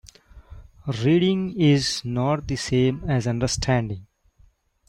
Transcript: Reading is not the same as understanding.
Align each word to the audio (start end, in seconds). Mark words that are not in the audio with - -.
Reading 1.03 1.53
is 1.61 2.03
not 2.03 2.47
the 2.47 2.55
same 2.55 3.07
as 3.07 3.27
understanding. 3.27 4.07